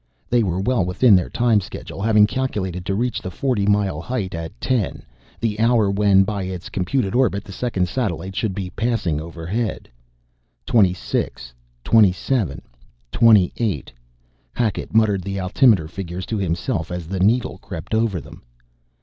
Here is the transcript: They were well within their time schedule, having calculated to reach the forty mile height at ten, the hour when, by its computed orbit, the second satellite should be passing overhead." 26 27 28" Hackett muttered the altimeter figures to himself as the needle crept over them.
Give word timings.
They 0.31 0.41
were 0.41 0.59
well 0.59 0.83
within 0.83 1.15
their 1.15 1.29
time 1.29 1.61
schedule, 1.61 2.01
having 2.01 2.25
calculated 2.25 2.87
to 2.87 2.95
reach 2.95 3.21
the 3.21 3.29
forty 3.29 3.67
mile 3.67 4.01
height 4.01 4.33
at 4.33 4.59
ten, 4.59 5.03
the 5.39 5.59
hour 5.59 5.91
when, 5.91 6.23
by 6.23 6.41
its 6.45 6.69
computed 6.69 7.13
orbit, 7.13 7.43
the 7.43 7.51
second 7.51 7.87
satellite 7.87 8.35
should 8.35 8.55
be 8.55 8.71
passing 8.71 9.21
overhead." 9.21 9.91
26 10.65 11.53
27 11.83 12.63
28" 13.11 13.93
Hackett 14.55 14.95
muttered 14.95 15.21
the 15.21 15.39
altimeter 15.39 15.87
figures 15.87 16.25
to 16.25 16.37
himself 16.39 16.91
as 16.91 17.05
the 17.05 17.19
needle 17.19 17.59
crept 17.59 17.93
over 17.93 18.19
them. 18.19 18.41